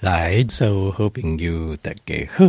[0.00, 2.46] 来，所有好朋友大家好。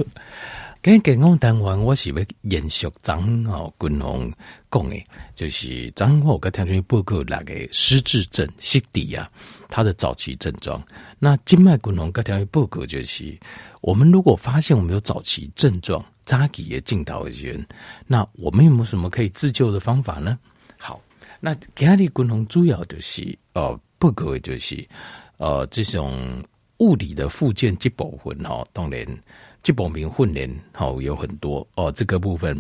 [0.82, 4.32] 今日健康单元，我是要延续张哦君宏
[4.72, 4.96] 讲的，
[5.36, 9.30] 就是张宏跟听众报告那个失智症、失智啊，
[9.68, 10.82] 他的早期症状。
[11.20, 13.38] 那今麦君宏跟听众报告就是，
[13.82, 17.66] 我们如果发现我们有早期症状，早期也进到医
[18.08, 20.40] 那我们有没有什么可以自救的方法呢？
[20.78, 21.02] 好，
[21.42, 24.88] 那今日君红主要就是呃报告就是
[25.36, 26.42] 呃这种。
[26.82, 29.06] 物理的复健这部分哈，当然
[29.62, 31.92] 这部分训练好有很多哦。
[31.92, 32.60] 这个部分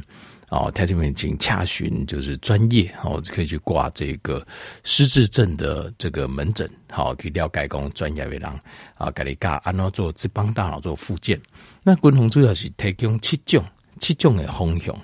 [0.49, 4.45] 哦，他这边请洽询就是专业哦，可以去挂这个
[4.83, 8.43] 失智症的这个门诊，好，可以了解讲专业的人
[8.93, 11.41] 啊，给你教按照做这帮大脑做复健。
[11.81, 13.65] 那共同主要是提供七种
[13.99, 14.95] 七种的方向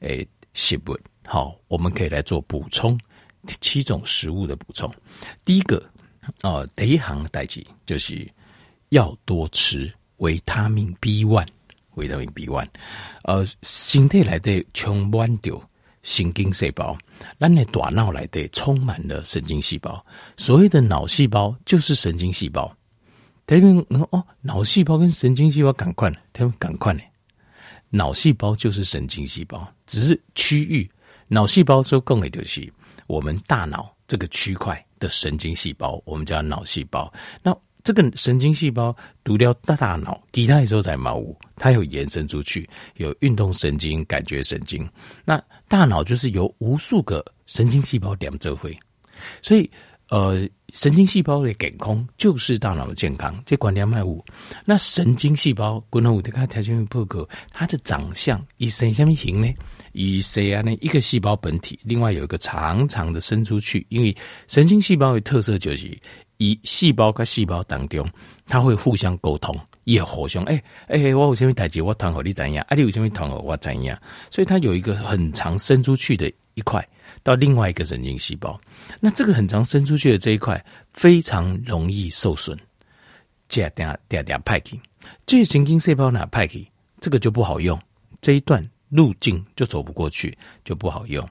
[0.00, 3.00] 诶食物，好，我们可以来做补充
[3.58, 4.92] 七种食物的补充。
[5.46, 5.82] 第一个
[6.42, 8.28] 哦，第一行代志就是。
[8.90, 11.46] 要多吃维他命 B one，
[11.94, 12.68] 维他命 B one，
[13.24, 15.60] 呃，身体来的充满着
[16.02, 16.96] 神经细胞，
[17.38, 20.04] 咱的大脑来的充满了神经细胞。
[20.36, 22.74] 所谓的脑细胞就是神经细胞。
[23.46, 23.78] 他们
[24.10, 27.00] 哦，脑细胞跟神经细胞赶快，他们赶快呢。
[27.90, 30.90] 脑细胞就是神经细胞，只是区域。
[31.28, 32.72] 脑细胞说更为就是
[33.06, 37.12] 我们大脑这个区块的神经细胞，我们叫脑细胞。
[37.42, 38.92] 那这个神经细胞
[39.22, 44.84] 读掉大大脑，其他的时候在毛物，它有延伸出去，有运动神经、感觉神经。
[45.24, 48.76] 那大脑就是由无数个神经细胞连着会，
[49.40, 49.70] 所以
[50.08, 53.40] 呃，神经细胞的健康就是大脑的健康。
[53.46, 54.24] 这关联卖物，
[54.64, 59.54] 那神经细胞，观众我得看条件报告，它的长相以什么形呢？
[59.92, 60.60] 以谁啊？
[60.60, 64.12] 呢一个细胞本体，另外有一个长长的伸出去，因为
[64.48, 65.96] 神经细胞的特色就是。
[66.38, 68.08] 以细胞跟细胞当中，
[68.46, 70.54] 它会互相沟通，也互相哎
[70.88, 72.64] 哎、欸欸，我有什么代志，我传给你怎样？
[72.68, 73.98] 啊，你有什么传给我怎样？
[74.30, 76.86] 所以它有一个很长伸出去的一块
[77.22, 78.60] 到另外一个神经细胞，
[79.00, 82.56] 那这个很长伸出去的这一块非常容易受损，
[83.48, 84.78] 这点点点派去，
[85.24, 86.66] 这神经细胞哪派去，
[87.00, 87.78] 这个就不好用，
[88.20, 91.26] 这一段路径就走不过去，就不好用。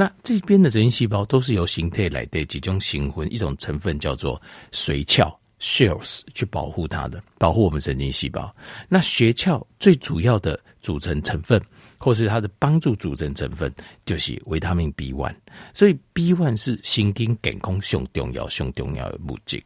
[0.00, 5.28] 那这边的神经细胞都是由形态来的几种成分，一种成分叫做髓鞘
[5.58, 8.54] （shells） 去保护它的，保护我们神经细胞。
[8.88, 11.60] 那髓鞘最主要的组成成分，
[11.98, 15.34] 或是它的帮助组成成分，就是维他命 B one。
[15.74, 19.60] 所以 B one 是神经健康上重要、上重要的物质。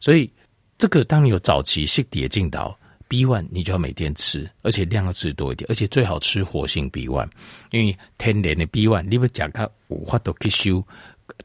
[0.00, 0.30] 所以
[0.76, 2.74] 这个当你有早期失智的镜头。
[3.10, 7.26] B one 你就要每天吃，而且量要吃多一点，而且最好吃活性 B one，
[7.70, 10.86] 因为天然的 B one 你不讲它无法度吸收，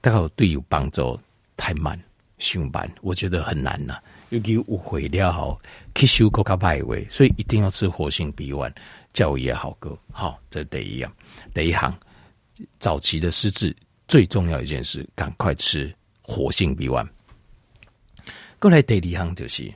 [0.02, 1.20] 大概对有帮助
[1.58, 2.00] 太慢，
[2.38, 3.98] 上班我觉得很难呐、
[4.30, 5.60] 尤其误会了吼
[5.96, 8.74] 吸收更加歹位，所以一定要吃活性 B one，
[9.14, 11.12] 教育也好个好，这第一样，
[11.54, 11.98] 第一行
[12.80, 13.76] 早期的失智
[14.08, 17.08] 最重要一件事，赶快吃活性 B one。
[18.60, 19.74] 过来第二行就是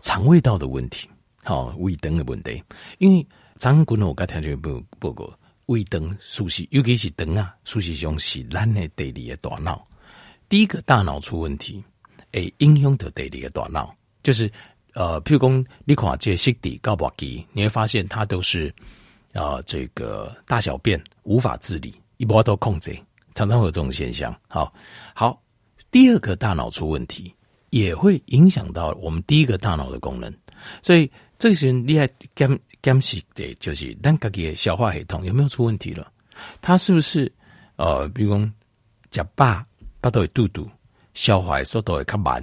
[0.00, 1.08] 肠胃道的问题。
[1.42, 2.62] 好，胃肠的问题，
[2.98, 5.32] 因为张君我刚听这报报告，
[5.70, 9.86] 胃肠熟悉，尤其是肠啊，熟悉上是咱的第二个大脑。
[10.48, 11.80] 第一个大脑出问题，
[12.32, 14.50] 诶，影响到第二个大脑，就是
[14.94, 18.74] 呃，譬如讲你看这些的高保基，你会发现它都是
[19.32, 22.98] 啊、这个大小便无法自理，一波都控制，
[23.36, 24.36] 常常会有这种现象。
[24.48, 24.74] 好，
[25.14, 25.40] 好，
[25.92, 27.32] 第二个大脑出问题，
[27.68, 30.34] 也会影响到我们第一个大脑的功能，
[30.82, 31.08] 所以。
[31.40, 31.94] 这个时你
[32.82, 36.10] 监视的，就是咱自己的消化系统有没有出问题了？
[36.62, 37.30] 它是不是
[37.76, 38.30] 呃，比如
[39.10, 39.62] 讲吃饱，
[40.00, 40.66] 巴肚会肚肚，
[41.12, 42.42] 消化的速度会较慢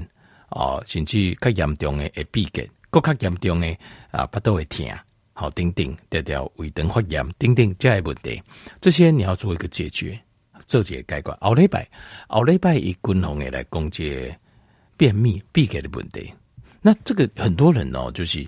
[0.49, 3.75] 哦、呃，甚至较严重的会闭结，更较严重的
[4.11, 4.87] 啊，巴肚会痛，
[5.33, 8.41] 好等等，条条胃肠发炎，等等这些问题，
[8.79, 10.19] 这些你要做一个解决，
[10.67, 11.37] 做一个解决。
[11.41, 11.89] 后礼拜，
[12.27, 14.35] 后礼拜以均衡的来讲这
[14.95, 16.31] 便秘闭结的问题，
[16.81, 18.47] 那这个很多人哦，就是。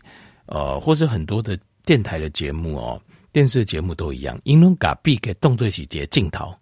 [0.51, 1.55] 呃，或者很多的
[1.89, 3.01] 电台的节目哦，
[3.31, 6.53] 电视节目都一样，因为把闭给动作细节镜头，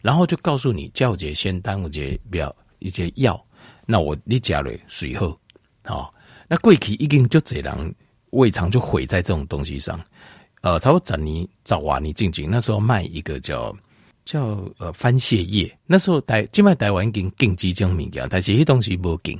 [0.00, 3.38] 然后就告诉你叫姐先耽误姐不要一些药，
[3.84, 5.38] 那我你加了水后，
[5.84, 6.14] 好、哦，
[6.48, 7.94] 那过去已经就这样
[8.30, 10.02] 胃肠就毁在这种东西上，
[10.62, 13.76] 呃，差不多整年早瓦你静静那时候卖一个叫
[14.24, 19.38] 叫呃番泻叶，那时候台今麦台湾已经禁止这种物件，但是迄东西无禁，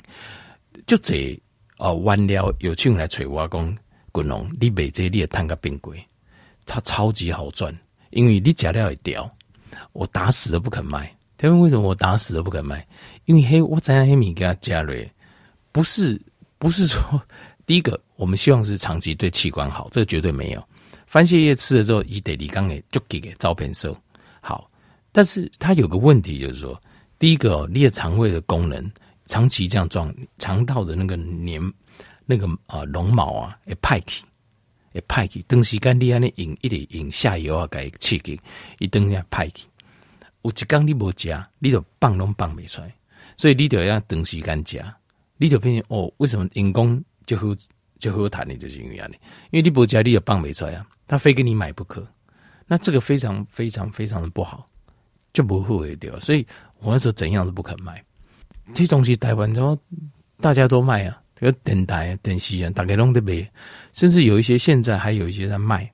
[0.87, 1.35] 就这
[1.79, 3.79] 呃完了有请来找我讲。
[4.13, 6.05] 滚龙，你卖这你也贪个变贵，
[6.67, 7.77] 它超级好赚，
[8.11, 9.31] 因为你假料会掉，
[9.93, 11.15] 我打死都不肯卖。
[11.37, 12.87] 他们为什么我打死都不肯卖？
[13.25, 14.95] 因为嘿，我知影黑米给他加了，
[15.73, 16.21] 不是
[16.59, 17.01] 不是说
[17.65, 20.63] 第一个，我们希望是长期对器官好，这个绝对没有。
[21.07, 23.97] 番泻叶吃了之后，以得里刚给就给给照片收
[24.41, 24.71] 好，
[25.13, 26.81] 但是它有个问题，就是说，
[27.19, 28.91] 第一个，你的肠胃的功能
[29.25, 31.61] 长期这样状，肠道的那个黏
[32.31, 34.25] 那个啊绒毛啊，会派去，
[34.95, 38.41] 会派去，长时间你安尼用一点饮下游啊，伊刺激，
[38.79, 39.67] 一等下派去，
[40.43, 42.95] 有一缸你无食，你就放拢放袂出来，
[43.37, 44.81] 所以你就要长时间食，
[45.39, 47.49] 你就变成哦，为什么人工就好
[47.99, 49.15] 就好谈的就是因为安尼，
[49.51, 50.87] 因为你不食，你就放袂出来啊。
[51.09, 52.07] 他非跟你买不可，
[52.69, 54.65] 那这个非常非常非常的不好，
[55.33, 56.21] 就不会掉。
[56.21, 56.47] 所以
[56.79, 58.01] 我那时候怎样都不肯买。
[58.73, 59.77] 这东西台湾之后
[60.41, 63.51] 大家都卖啊，这个电台、电视啊，大概拢在卖，
[63.93, 65.91] 甚至有一些现在还有一些在卖，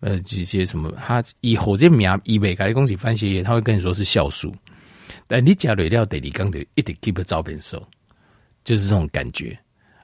[0.00, 4.54] 呃，这些什么，他以后这名以为改恭喜番茄叶，他会跟你说是酵素，
[5.28, 7.80] 但你加了料得你刚得一点 keep 照片收，
[8.64, 9.56] 就是这种感觉。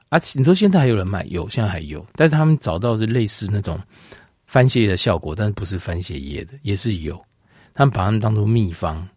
[0.09, 1.25] 啊，你说现在还有人卖？
[1.29, 3.79] 有，现在还有，但是他们找到是类似那种。
[4.45, 7.19] 番茄叶的效果，但是不是番茄叶的，也是有。
[7.73, 9.07] 他们把它们当做秘方。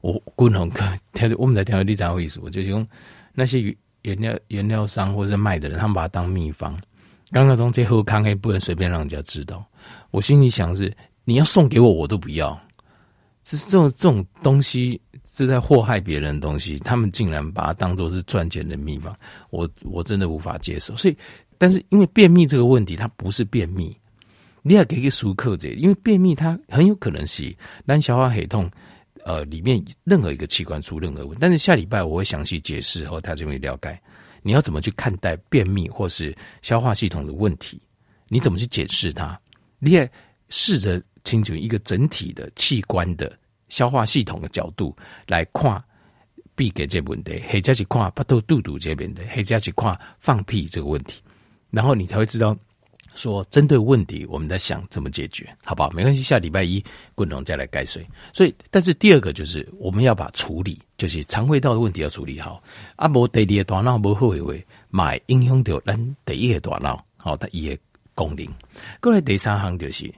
[0.00, 0.98] 我共同看，
[1.38, 2.84] 我们在调理长会说，我就用
[3.32, 6.78] 那些原料原料商或者卖的人，他们把它当秘方。
[7.30, 9.64] 刚刚从这喝康黑不能随便让人家知道。
[10.10, 10.92] 我心里想是，
[11.24, 12.58] 你要送给我，我都不要。
[13.42, 19.14] 这这种这种东西是在祸害别人的东西，他们竟然把它当做是赚钱的秘方，
[19.50, 20.94] 我我真的无法接受。
[20.96, 21.16] 所以，
[21.56, 23.96] 但是因为便秘这个问题，它不是便秘。
[24.62, 27.56] 你要给个熟客者，因为便秘它很有可能是
[27.86, 28.70] 难消化、黑痛，
[29.30, 31.38] 呃，里面任何一个器官出任何问题。
[31.40, 33.96] 但是下礼拜我会详细解释后，他就会了解
[34.42, 37.80] 你要怎么去看待便秘或是消化系统的问题，
[38.26, 39.38] 你怎么去解释它？
[39.78, 40.10] 你也
[40.48, 43.38] 试着清楚一个整体的器官的
[43.68, 44.96] 消化系统的角度
[45.28, 45.80] 来看，
[46.56, 51.22] 闭给这问题，或者是看巴肚肚肚这边的，或者是看放屁这个问题，
[51.70, 52.56] 然后你才会知道。
[53.20, 55.90] 说针对问题，我们在想怎么解决，好不好？
[55.90, 56.82] 没关系，下礼拜一
[57.14, 58.06] 滚龙再来盖水。
[58.32, 62.62] 所以，但是第二个就是我们要把处理，就是肠胃道的问题要处理好。
[62.96, 67.78] 啊，无第二个大脑无好为为，买影响到咱第一个大脑，好，它一个
[68.14, 68.46] 功能。
[69.00, 70.10] 过来第三行就是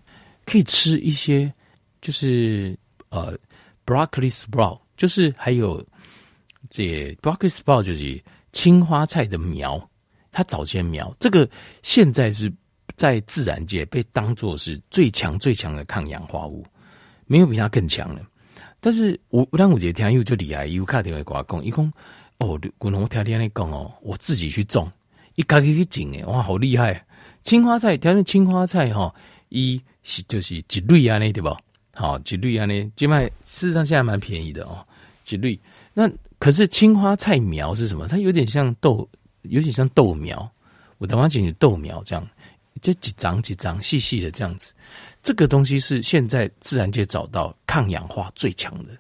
[0.47, 1.53] 可以吃一些，
[2.01, 2.79] 就是
[3.09, 3.37] 呃
[3.85, 5.85] ，broccoli sprout，就是还有
[6.71, 8.23] 这 broccoli sprout 就是
[8.53, 9.91] 青花菜的苗，
[10.31, 11.49] 它早先苗，这个
[11.83, 12.53] 现在是。
[12.97, 16.65] 在自然界被当作是最强最强的抗氧化物，
[17.27, 18.21] 没有比它更强了。
[18.81, 21.93] 但是我当我觉得听又就厉害，又卡电话给我讲，一讲
[22.39, 24.91] 哦，古龙我听听你讲哦，我自己去种，
[25.37, 27.05] 一家己去种诶，哇，好厉害！
[27.43, 29.15] 青花菜，条件青花菜哈，
[29.49, 31.49] 一是就是一粒啊，那对不？
[31.95, 34.85] 好，一粒啊，那就卖，事实上现在蛮便宜的哦，
[35.29, 35.61] 一粒。
[35.95, 38.09] 那可是青花菜苗是什么？
[38.09, 39.09] 它有点像豆，
[39.43, 40.51] 有点像豆苗。
[40.99, 42.27] 我等下讲你豆苗这样。
[42.81, 44.73] 这几张几张细细的这样子，
[45.23, 48.97] 这个东西是现在自然界找到抗氧化最强的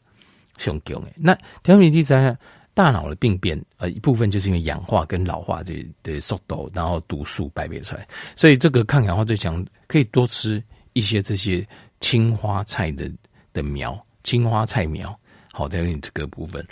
[0.58, 1.12] 雄狗诶。
[1.16, 2.36] 那调理剂在
[2.74, 11.66] 大脑的病变，呃，一部分就是因为氧化跟老化这的速度，然后毒素排别出来，所以这个抗氧化最强，可以多吃一些这些
[12.00, 13.10] 青花菜的
[13.52, 15.18] 的苗，青花菜苗。
[15.52, 16.66] 好，在这个部分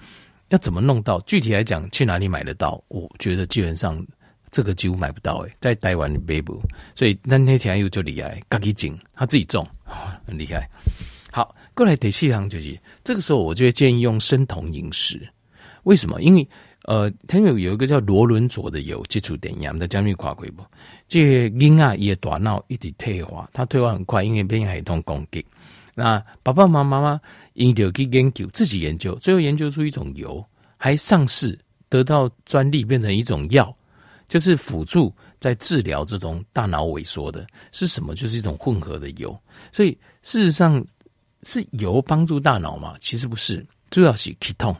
[0.49, 1.20] 要怎么弄到？
[1.23, 2.82] 具体来讲，去哪里买得到？
[2.88, 4.06] 我觉得基本上。
[4.50, 6.61] 这个几乎买不到诶，在台湾的北部，
[6.94, 9.67] 所以那那天又就厉害，自己种，他自己种，
[10.27, 10.69] 很厉害。
[11.31, 15.20] 好，过来第四项就是，这个时候我就会建议用生酮饮食。
[15.84, 16.20] 为什么？
[16.20, 16.46] 因为
[16.84, 20.65] 呃，他有有一个叫罗伦佐的油基础点样的将军跨过不？
[21.06, 25.44] 这个婴儿也大脑一直退化，他退化很快，因为免疫系统攻击。
[25.94, 27.20] 那爸爸妈妈妈
[27.55, 30.44] 研究去研究，自己研究，最后研究出一种油，
[30.77, 31.58] 还上市
[31.89, 33.74] 得到专利，变成一种药。
[34.31, 38.15] 就是辅助在治疗这种大脑萎缩的是什么？
[38.15, 39.37] 就是一种混合的油。
[39.72, 39.91] 所以
[40.22, 40.82] 事实上
[41.43, 42.94] 是油帮助大脑吗？
[43.01, 44.77] 其实不是，主要是 ketone。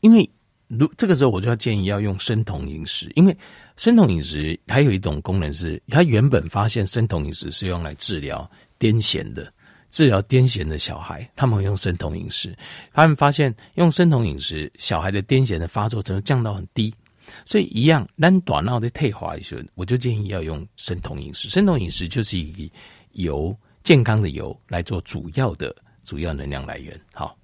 [0.00, 0.30] 因为
[0.68, 3.36] 如这个时候我就要建议要用生酮饮食，因为
[3.76, 9.52] 生酮饮食还有一种功能是，它原本发现生酮饮食是用来治疗癫痫的，
[9.90, 12.56] 治疗癫痫的小孩他们会用生酮饮食，
[12.92, 16.94] 他们发现用生酮饮食，小孩的癫痫的发作程度降到很低。
[17.44, 21.48] 所以一样，咱大脑的退化的时，我就建议要用生酮饮食。
[21.48, 22.70] 生酮饮食就是以
[23.12, 25.74] 油健康的油来做主要的
[26.04, 26.98] 主要能量来源。
[27.12, 27.36] 好，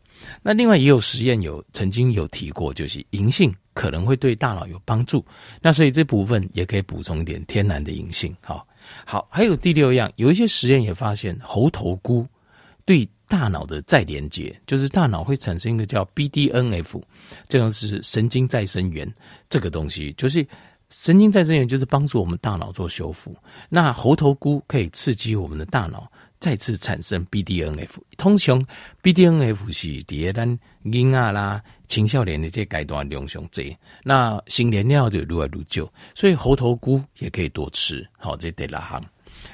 [0.42, 5.24] 那另外也有实验有曾经有提过，就是银杏可能会对大脑有帮助。
[5.60, 8.34] 那所以这部分也可以补充一点天然的银杏。
[8.42, 8.66] 好，
[9.04, 12.26] 好，还有第六样，有一些实验也发现猴头菇
[12.84, 13.08] 对。
[13.28, 17.00] 大脑的再连接，就是大脑会产生一个叫 BDNF，
[17.46, 19.06] 这样是神经再生元。
[19.50, 20.44] 这个东西就是
[20.88, 23.36] 神经再生元就是帮助我们大脑做修复。
[23.68, 27.98] 那猴头菇可以刺激我们的大脑再次产生 BDNF。
[28.16, 28.64] 通常
[29.02, 33.62] BDNF 是第咱婴儿啦、青少年的这阶段量上多，
[34.02, 35.86] 那新年料就愈来愈少。
[36.14, 38.08] 所以猴头菇也可以多吃。
[38.16, 39.04] 好，这第六项。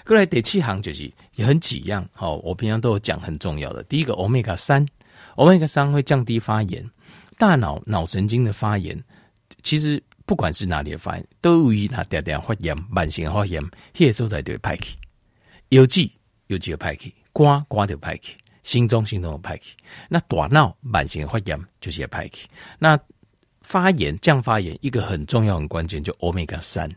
[0.04, 3.82] 过来第七行就是也很几样，好、我平常都有讲很重要的。
[3.84, 4.86] 第一个，omega 三
[5.36, 6.84] ，omega 三会降低发炎，
[7.38, 9.02] 大脑脑神经的发炎，
[9.62, 13.62] 其实不管是哪里的发炎，都有易那点点发炎，慢性发炎，
[13.94, 14.94] 些时候才对派去，
[15.70, 16.12] 有记
[16.48, 19.76] 有几个派去，刮刮就派去，心中心中的派去，
[20.08, 22.46] 那大脑慢性发炎就是派去，
[22.78, 22.98] 那
[23.62, 26.90] 发炎降发炎一个很重要很关键就 omega 三。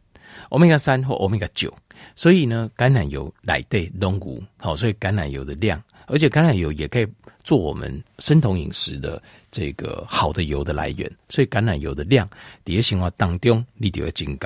[0.50, 1.74] 欧米伽三或欧米伽九。
[2.16, 4.44] 所以呢，橄榄油奶对龙骨。
[4.58, 5.82] 好，所以橄榄油的量。
[6.06, 7.08] 而且橄榄油也可以
[7.44, 11.12] 做我们生酮饮食的这个好的油的来源。
[11.28, 12.30] 所以橄榄油的量。
[12.64, 14.38] 底下情况当中，你就要精。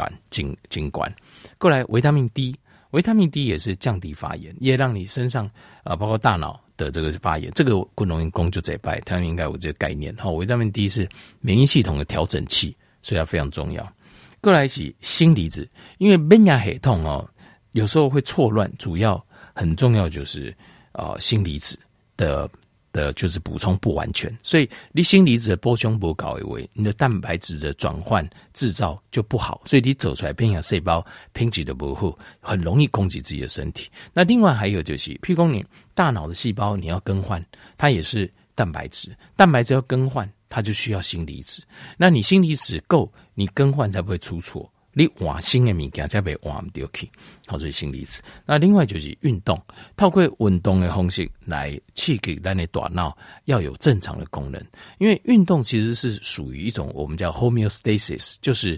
[0.91, 1.13] 管
[1.57, 2.55] 过来维他命 D。
[2.91, 5.49] 维他命 D 也是降低发炎，也让你身上
[5.83, 7.49] 啊，包括大脑的这个发炎。
[7.53, 8.99] 这个功能用功就在拜。
[9.01, 10.13] 他们应该有这个概念。
[10.17, 11.07] 好，维他命 D 是
[11.39, 13.93] 免疫系统的调整器，所以它非常重要。
[14.41, 17.29] 过来是锌离子，因为免疫系统哦，
[17.71, 20.55] 有时候会错乱，主要很重要就是
[20.91, 21.77] 啊，锌离子
[22.17, 22.49] 的。
[22.93, 33.89] 的就是补充不完全，所以你锌离子的波胸不搞为，你的蛋白质的转换制造就不好，所以你走出来变成细胞品质的不好，很容易攻击自己的身体。
[34.11, 37.41] 那另外还有就是，譬如你大脑的细胞你要更换，
[37.77, 41.63] 它也是蛋白质，蛋白质要更换，它就需要锌离子。
[41.95, 44.71] 那你锌离子够，你更换才不会出错。
[44.93, 47.09] 你换新的物件才被换唔掉去，
[47.47, 48.21] 好，所以锌离子。
[48.45, 49.57] 那另外就是运动，
[49.95, 54.61] 透过运动的方式来刺激咱的大脑要有正常的功能。
[54.99, 58.77] 因为运动其实是属于一种我们叫 homeostasis，就是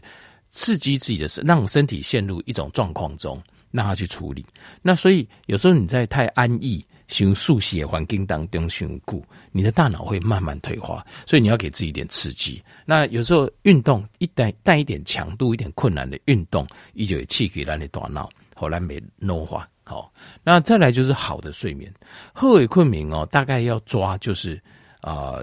[0.49, 3.41] 刺激自己的身，让身体陷入一种状况中，
[3.71, 4.45] 让它去处理。
[4.83, 6.85] 那所以有时候你在太安逸。
[7.07, 12.63] 循速写环境当中循故，你的大脑会慢慢退化，所以你要给自己一点刺激。
[12.85, 19.67] 那有时候运动一带带一点强度、一点困难的运动，依旧有刺激让你大脑，后来没弄化。
[19.83, 20.11] 好，
[20.43, 21.93] 那再来就是好的睡眠。
[22.33, 24.59] 贺伟昆明哦，大概要抓就是
[25.01, 25.39] 啊、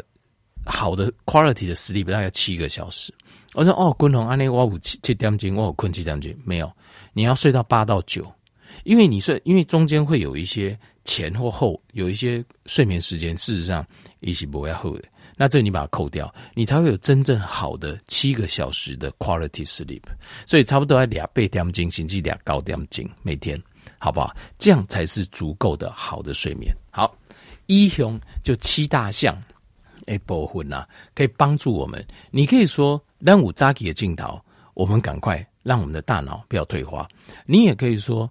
[0.65, 3.13] 好的 quality 的 sleep 大概七个小时。
[3.53, 6.73] 我说哦，昆宏安内我五七七点钟，我有困七点钟，没有，
[7.13, 8.27] 你要睡到八到九，
[8.85, 10.77] 因为你睡，因为中间会有一些。
[11.11, 13.85] 前或后有一些睡眠时间，事实上
[14.21, 15.05] 一起不会后的。
[15.37, 20.03] 那这你把它扣掉，你才会有真正好的七个小时的 quality sleep。
[20.47, 23.61] 所以差不多要两倍点精，甚至两高点精每天，
[23.99, 24.33] 好不好？
[24.57, 26.73] 这样才是足够的好的睡眠。
[26.93, 27.13] 好，
[27.67, 29.37] 一雄就七大项，
[30.07, 32.07] 哎，部分呐，可以帮助我们。
[32.31, 34.41] 你可以说，让五扎基的镜头，
[34.75, 37.09] 我们赶快让我们的大脑不要退化。
[37.47, 38.31] 你也可以说，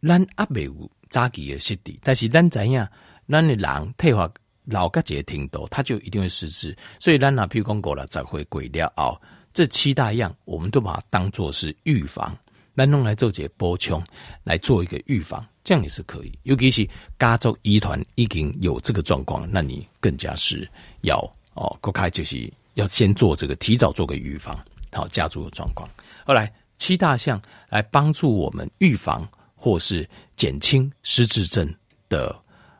[0.00, 0.90] 让阿北五。
[1.10, 2.86] 早期的失智，但是咱知影，
[3.28, 4.30] 咱的人退化
[4.64, 6.76] 老个节挺多，他就一定会失智。
[6.98, 9.20] 所以咱拿譬如讲过了，才会鬼掉哦。
[9.52, 12.36] 这七大样，我们都把它当做是预防，
[12.74, 14.02] 咱弄来做些补充，
[14.42, 16.36] 来做一个预防，这样也是可以。
[16.42, 20.68] 尤其是家族遗传已经有这个状况，那你更加是
[21.02, 21.18] 要
[21.54, 24.58] 哦，国开就是要先做这个，提早做个预防，
[24.92, 25.88] 好家族的状况。
[26.26, 29.28] 后来七大项来帮助我们预防。
[29.56, 31.74] 或是减轻失智症
[32.08, 32.34] 的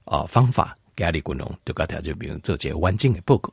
[0.04, 3.52] 啊方法，给阿里滚龙就个条就比如做些环境的报告。